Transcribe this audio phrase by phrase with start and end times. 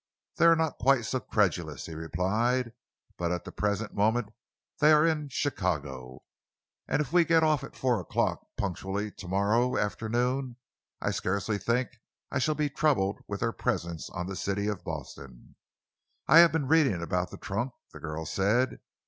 [0.37, 2.73] "They are not quite so credulous," he replied,
[3.19, 4.33] "but at the present moment
[4.79, 6.23] they are in Chicago,
[6.87, 10.55] and if we get off at four o'clock punctually to morrow afternoon,
[11.01, 11.99] I scarcely think
[12.31, 15.55] I shall be troubled with their presence on the City of Boston."
[16.27, 18.79] "I have been reading about the trunk," the girl said.